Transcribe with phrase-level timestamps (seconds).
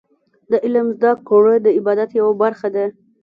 [0.51, 2.85] د علم زده کړه د عبادت یوه برخه ده.